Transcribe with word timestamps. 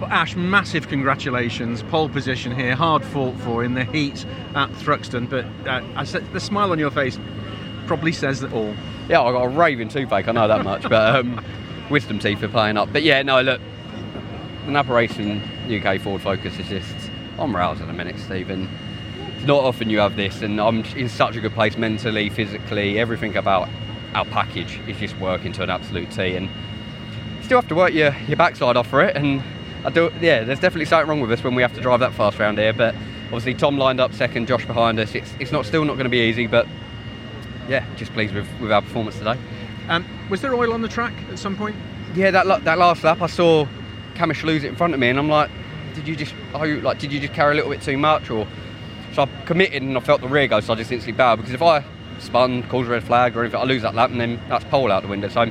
Well, 0.00 0.10
Ash, 0.10 0.36
massive 0.36 0.86
congratulations. 0.86 1.82
Pole 1.82 2.08
position 2.08 2.54
here, 2.54 2.76
hard 2.76 3.04
fought 3.04 3.36
for 3.40 3.64
in 3.64 3.74
the 3.74 3.84
heat 3.84 4.24
at 4.54 4.70
Thruxton, 4.70 5.28
but 5.28 5.44
uh, 5.68 5.84
I 5.96 6.04
said, 6.04 6.32
the 6.32 6.38
smile 6.38 6.70
on 6.70 6.78
your 6.78 6.92
face 6.92 7.18
probably 7.88 8.12
says 8.12 8.44
it 8.44 8.52
all. 8.52 8.72
Yeah, 9.08 9.22
I 9.22 9.32
got 9.32 9.42
a 9.42 9.48
raving 9.48 9.88
toothache, 9.88 10.28
I 10.28 10.32
know 10.32 10.46
that 10.46 10.62
much, 10.62 10.82
but 10.82 11.16
um, 11.16 11.44
wisdom 11.90 12.20
teeth 12.20 12.38
for 12.38 12.46
playing 12.46 12.76
up. 12.76 12.92
But 12.92 13.02
yeah, 13.02 13.22
no, 13.22 13.40
look, 13.40 13.60
NAPA 14.68 14.92
Racing 14.92 15.42
UK 15.68 16.00
Ford 16.00 16.22
Focus 16.22 16.56
is 16.60 16.68
just 16.68 17.10
rails 17.36 17.80
at 17.80 17.88
the 17.88 17.92
minute, 17.92 18.18
Stephen. 18.20 18.68
It's 19.36 19.46
not 19.46 19.64
often 19.64 19.90
you 19.90 19.98
have 19.98 20.14
this, 20.14 20.42
and 20.42 20.60
I'm 20.60 20.84
in 20.94 21.08
such 21.08 21.34
a 21.34 21.40
good 21.40 21.54
place 21.54 21.76
mentally, 21.76 22.30
physically, 22.30 23.00
everything 23.00 23.36
about 23.36 23.68
our 24.14 24.24
package 24.26 24.78
is 24.86 24.96
just 24.98 25.18
working 25.18 25.50
to 25.54 25.64
an 25.64 25.70
absolute 25.70 26.10
T. 26.12 26.36
And 26.36 26.46
you 26.46 27.42
still 27.42 27.60
have 27.60 27.68
to 27.68 27.74
work 27.74 27.92
your, 27.92 28.14
your 28.28 28.36
backside 28.36 28.76
off 28.76 28.86
for 28.86 29.02
it. 29.02 29.16
And 29.16 29.42
I 29.88 29.90
do, 29.90 30.12
yeah, 30.20 30.44
there's 30.44 30.60
definitely 30.60 30.84
something 30.84 31.08
wrong 31.08 31.20
with 31.22 31.32
us 31.32 31.42
when 31.42 31.54
we 31.54 31.62
have 31.62 31.72
to 31.72 31.80
drive 31.80 32.00
that 32.00 32.12
fast 32.12 32.38
round 32.38 32.58
here. 32.58 32.74
But 32.74 32.94
obviously, 33.26 33.54
Tom 33.54 33.78
lined 33.78 34.00
up 34.00 34.12
second, 34.12 34.46
Josh 34.46 34.66
behind 34.66 35.00
us. 35.00 35.14
It's, 35.14 35.32
it's 35.40 35.50
not 35.50 35.64
still 35.64 35.82
not 35.86 35.94
going 35.94 36.04
to 36.04 36.10
be 36.10 36.28
easy, 36.28 36.46
but 36.46 36.68
yeah, 37.70 37.86
just 37.96 38.12
pleased 38.12 38.34
with, 38.34 38.46
with 38.60 38.70
our 38.70 38.82
performance 38.82 39.16
today. 39.16 39.38
Um, 39.88 40.04
was 40.28 40.42
there 40.42 40.54
oil 40.54 40.74
on 40.74 40.82
the 40.82 40.88
track 40.88 41.14
at 41.30 41.38
some 41.38 41.56
point? 41.56 41.74
Yeah, 42.14 42.30
that 42.32 42.64
that 42.64 42.76
last 42.76 43.02
lap, 43.02 43.22
I 43.22 43.28
saw 43.28 43.66
Cammish 44.12 44.42
lose 44.42 44.62
it 44.62 44.68
in 44.68 44.76
front 44.76 44.92
of 44.92 45.00
me, 45.00 45.08
and 45.08 45.18
I'm 45.18 45.30
like, 45.30 45.50
did 45.94 46.06
you 46.06 46.14
just, 46.14 46.34
oh, 46.52 46.64
like, 46.64 46.98
did 46.98 47.10
you 47.10 47.18
just 47.18 47.32
carry 47.32 47.52
a 47.52 47.56
little 47.56 47.70
bit 47.70 47.80
too 47.80 47.96
much, 47.96 48.28
or? 48.28 48.46
So 49.14 49.22
I 49.22 49.44
committed 49.46 49.82
and 49.82 49.96
I 49.96 50.00
felt 50.00 50.20
the 50.20 50.28
rear 50.28 50.46
go, 50.48 50.60
so 50.60 50.74
I 50.74 50.76
just 50.76 50.92
instantly 50.92 51.16
bowed 51.16 51.36
because 51.36 51.54
if 51.54 51.62
I 51.62 51.82
spun, 52.18 52.62
calls 52.64 52.86
a 52.86 52.90
red 52.90 53.04
flag 53.04 53.36
or 53.36 53.40
anything, 53.42 53.58
I 53.58 53.64
lose 53.64 53.80
that 53.82 53.94
lap 53.94 54.10
and 54.10 54.20
then 54.20 54.38
that's 54.48 54.64
pole 54.66 54.92
out 54.92 55.02
the 55.02 55.08
window. 55.08 55.28
So 55.28 55.50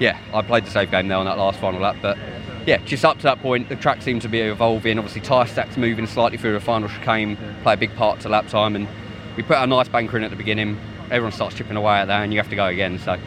yeah, 0.00 0.18
I 0.34 0.42
played 0.42 0.64
the 0.64 0.70
safe 0.70 0.90
game 0.90 1.06
there 1.06 1.18
on 1.18 1.24
that 1.26 1.38
last 1.38 1.60
final 1.60 1.80
lap, 1.80 1.96
but 2.02 2.18
yeah, 2.68 2.76
just 2.84 3.02
up 3.02 3.16
to 3.16 3.22
that 3.22 3.40
point, 3.40 3.70
the 3.70 3.76
track 3.76 4.02
seemed 4.02 4.20
to 4.20 4.28
be 4.28 4.40
evolving. 4.40 4.98
Obviously, 4.98 5.22
tyre 5.22 5.46
stacks 5.46 5.78
moving 5.78 6.06
slightly 6.06 6.36
through 6.36 6.52
the 6.52 6.60
final 6.60 6.86
chicane 6.86 7.38
play 7.62 7.72
a 7.72 7.76
big 7.78 7.94
part 7.96 8.20
to 8.20 8.28
lap 8.28 8.46
time, 8.46 8.76
and 8.76 8.86
we 9.38 9.42
put 9.42 9.56
our 9.56 9.66
nice 9.66 9.88
banker 9.88 10.18
in 10.18 10.22
at 10.22 10.28
the 10.28 10.36
beginning. 10.36 10.78
Everyone 11.04 11.32
starts 11.32 11.56
chipping 11.56 11.78
away 11.78 11.94
at 11.94 12.08
that, 12.08 12.22
and 12.22 12.30
you 12.30 12.38
have 12.38 12.50
to 12.50 12.56
go 12.56 12.66
again. 12.66 12.98
So, 12.98 13.18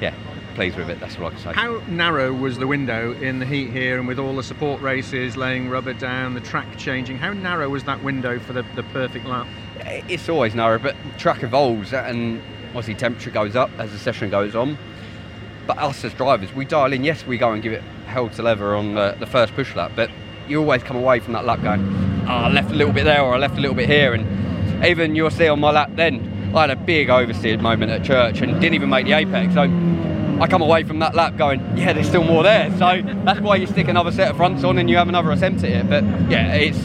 yeah, 0.00 0.14
pleased 0.54 0.78
with 0.78 0.88
it. 0.88 0.98
That's 0.98 1.18
what 1.18 1.26
I 1.26 1.36
can 1.36 1.44
say. 1.44 1.52
How 1.52 1.82
narrow 1.88 2.32
was 2.32 2.56
the 2.56 2.66
window 2.66 3.12
in 3.20 3.38
the 3.38 3.44
heat 3.44 3.68
here, 3.68 3.98
and 3.98 4.08
with 4.08 4.18
all 4.18 4.34
the 4.34 4.42
support 4.42 4.80
races, 4.80 5.36
laying 5.36 5.68
rubber 5.68 5.92
down, 5.92 6.32
the 6.32 6.40
track 6.40 6.78
changing? 6.78 7.18
How 7.18 7.34
narrow 7.34 7.68
was 7.68 7.84
that 7.84 8.02
window 8.02 8.38
for 8.38 8.54
the, 8.54 8.64
the 8.76 8.82
perfect 8.84 9.26
lap? 9.26 9.46
It's 10.08 10.30
always 10.30 10.54
narrow, 10.54 10.78
but 10.78 10.96
track 11.18 11.42
evolves, 11.42 11.92
and 11.92 12.40
obviously 12.68 12.94
temperature 12.94 13.30
goes 13.30 13.56
up 13.56 13.68
as 13.78 13.92
the 13.92 13.98
session 13.98 14.30
goes 14.30 14.54
on. 14.54 14.78
But 15.66 15.78
us 15.78 16.04
as 16.04 16.14
drivers, 16.14 16.52
we 16.52 16.64
dial 16.64 16.92
in. 16.92 17.04
Yes, 17.04 17.26
we 17.26 17.38
go 17.38 17.52
and 17.52 17.62
give 17.62 17.72
it 17.72 17.82
hell 18.06 18.28
to 18.30 18.42
leather 18.42 18.76
on 18.76 18.94
the, 18.94 19.16
the 19.18 19.26
first 19.26 19.54
push 19.54 19.74
lap, 19.74 19.92
but 19.96 20.10
you 20.48 20.60
always 20.60 20.82
come 20.82 20.96
away 20.96 21.20
from 21.20 21.32
that 21.32 21.44
lap 21.44 21.62
going, 21.62 21.80
oh, 22.28 22.32
I 22.32 22.48
left 22.48 22.70
a 22.70 22.74
little 22.74 22.92
bit 22.92 23.04
there 23.04 23.22
or 23.22 23.34
I 23.34 23.38
left 23.38 23.58
a 23.58 23.60
little 23.60 23.74
bit 23.74 23.88
here. 23.88 24.14
And 24.14 24.84
even 24.84 25.16
you'll 25.16 25.30
see 25.30 25.48
on 25.48 25.60
my 25.60 25.70
lap 25.70 25.90
then, 25.94 26.52
I 26.54 26.62
had 26.62 26.70
a 26.70 26.76
big 26.76 27.08
oversteered 27.08 27.60
moment 27.60 27.90
at 27.90 28.04
church 28.04 28.40
and 28.40 28.52
didn't 28.60 28.74
even 28.74 28.88
make 28.88 29.06
the 29.06 29.12
apex. 29.12 29.54
So 29.54 29.62
I 29.62 30.46
come 30.48 30.62
away 30.62 30.84
from 30.84 31.00
that 31.00 31.14
lap 31.14 31.36
going, 31.36 31.60
yeah, 31.76 31.92
there's 31.92 32.08
still 32.08 32.24
more 32.24 32.42
there. 32.42 32.70
So 32.78 33.02
that's 33.24 33.40
why 33.40 33.56
you 33.56 33.66
stick 33.66 33.88
another 33.88 34.12
set 34.12 34.30
of 34.30 34.36
fronts 34.36 34.64
on 34.64 34.78
and 34.78 34.88
you 34.88 34.96
have 34.96 35.08
another 35.08 35.32
attempt 35.32 35.64
at 35.64 35.70
it. 35.70 35.88
But 35.88 36.04
yeah, 36.30 36.54
it's 36.54 36.78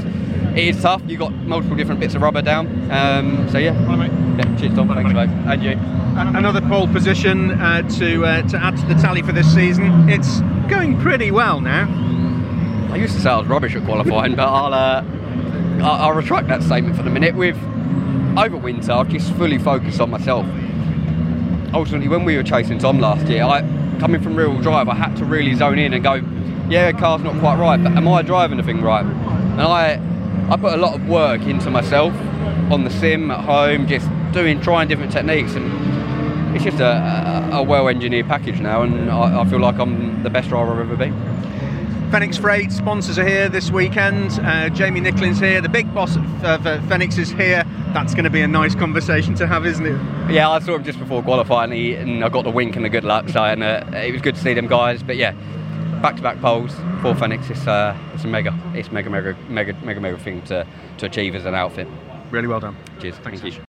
it 0.56 0.76
is 0.76 0.82
tough. 0.82 1.02
You've 1.08 1.20
got 1.20 1.34
multiple 1.34 1.76
different 1.76 2.00
bits 2.00 2.16
of 2.16 2.22
rubber 2.22 2.42
down. 2.42 2.68
Um, 2.92 3.50
so 3.50 3.58
yeah. 3.58 3.74
yeah. 3.74 4.58
Cheers, 4.58 4.76
Tom. 4.76 4.88
Thanks, 4.88 5.14
mate. 5.14 5.30
And 5.30 5.64
you. 5.64 5.72
Another 6.38 6.62
pole 6.62 6.88
position 6.88 7.52
uh, 7.52 7.88
to 8.00 8.26
uh, 8.26 8.42
to 8.50 8.58
add 8.58 8.78
to 8.78 8.86
the 8.86 8.96
tally 8.96 9.22
for 9.22 9.32
this 9.32 9.52
season. 9.54 10.10
It's 10.10 10.42
going 10.70 11.00
pretty 11.00 11.32
well 11.32 11.62
now. 11.62 11.88
I 12.92 12.98
used 12.98 13.16
to 13.16 13.22
say 13.22 13.30
I 13.30 13.38
was 13.38 13.48
rubbish 13.48 13.76
at 13.76 13.86
qualifying, 13.86 14.36
but 14.36 14.48
I'll, 14.48 14.74
uh, 14.74 15.04
I'll, 15.82 16.10
I'll 16.10 16.14
retract 16.14 16.50
that 16.50 16.62
statement 16.62 16.98
for 16.98 17.04
the 17.04 17.10
minute. 17.10 17.36
With 17.36 17.56
over 18.38 18.58
winter, 18.58 18.92
I've 18.92 19.08
just 19.08 19.32
fully 19.36 19.58
focused 19.58 20.02
on 20.02 20.10
myself 20.10 20.46
ultimately 21.74 22.08
when 22.08 22.26
we 22.26 22.36
were 22.36 22.44
chasing 22.44 22.78
Tom 22.80 23.00
last 23.00 23.28
year, 23.28 23.44
I 23.44 23.62
coming 24.00 24.22
from 24.22 24.36
real 24.36 24.60
drive, 24.62 24.90
I 24.90 24.96
had 24.96 25.16
to 25.18 25.26
really 25.26 25.54
zone 25.54 25.78
in 25.78 25.94
and 25.94 26.04
go, 26.04 26.16
yeah, 26.70 26.92
car's 26.92 27.22
not 27.22 27.40
quite 27.40 27.60
right, 27.60 27.82
but 27.82 27.94
am 27.94 28.08
I 28.08 28.24
driving 28.24 28.58
the 28.58 28.64
thing 28.64 28.82
right? 28.82 29.06
And 29.06 29.62
I 29.62 29.98
I 30.52 30.58
put 30.58 30.74
a 30.74 30.78
lot 30.78 30.96
of 30.96 31.08
work 31.08 31.44
into 31.44 31.72
myself 31.72 32.14
on 32.74 32.84
the 32.84 32.90
sim 32.90 33.32
at 33.32 33.40
home, 33.40 33.88
just 33.88 34.06
doing 34.34 34.60
trying 34.60 34.90
different 34.90 35.10
techniques 35.10 35.56
and 35.56 36.54
it's 36.54 36.66
just 36.66 36.82
a, 36.82 37.50
a, 37.54 37.64
well 37.64 37.88
engineered 37.88 38.28
package 38.28 38.60
now 38.60 38.82
and 38.82 39.10
I, 39.10 39.44
I 39.44 39.46
feel 39.46 39.60
like 39.60 39.80
I'm 39.80 40.24
the 40.24 40.30
best 40.30 40.50
driver 40.50 40.74
I've 40.74 40.80
ever 40.80 40.98
been. 40.98 42.12
Fenix 42.12 42.36
Freight 42.38 42.74
sponsors 42.74 43.18
are 43.18 43.26
here 43.26 43.48
this 43.48 43.72
weekend. 43.72 44.32
Uh, 44.44 44.68
Jamie 44.68 45.00
Nicklin's 45.00 45.40
here. 45.40 45.62
The 45.62 45.70
big 45.70 45.94
boss 45.94 46.18
of 46.18 46.44
uh, 46.44 46.82
Fenix 46.90 47.18
is 47.18 47.32
here. 47.32 47.64
That's 47.94 48.14
going 48.14 48.26
to 48.26 48.30
be 48.30 48.42
a 48.42 48.48
nice 48.50 48.76
conversation 48.76 49.34
to 49.36 49.48
have, 49.48 49.66
isn't 49.66 49.86
it? 49.86 50.30
Yeah, 50.30 50.50
I 50.50 50.60
saw 50.60 50.76
him 50.76 50.84
just 50.84 51.00
before 51.00 51.24
qualifying, 51.24 51.72
and, 51.72 51.80
he, 51.80 51.96
and 51.96 52.26
I 52.26 52.28
got 52.28 52.44
the 52.44 52.52
wink 52.52 52.76
and 52.76 52.84
the 52.84 52.90
good 52.90 53.06
luck. 53.06 53.30
So, 53.30 53.42
and 53.42 53.64
uh, 53.64 53.86
it 53.94 54.12
was 54.12 54.22
good 54.22 54.36
to 54.36 54.42
see 54.42 54.54
them 54.54 54.68
guys. 54.68 55.02
But 55.02 55.16
yeah, 55.16 55.34
back-to-back 56.02 56.40
poles 56.42 56.74
for 57.02 57.16
Phoenix. 57.16 57.50
It's 57.50 57.68
uh, 57.68 57.98
it's 58.14 58.24
a 58.24 58.28
mega, 58.28 58.58
it's 58.74 58.92
mega, 58.92 59.10
mega, 59.10 59.36
mega, 59.50 59.74
mega, 59.84 60.00
mega 60.00 60.18
thing 60.18 60.42
to 60.44 60.66
to 60.98 61.06
achieve 61.06 61.36
as 61.36 61.46
an 61.46 61.56
outfit. 61.56 61.88
Really 62.32 62.48
well 62.48 62.60
done. 62.60 62.76
Cheers. 63.00 63.16
Thanks. 63.18 63.42
Thank 63.42 63.58
you. 63.58 63.71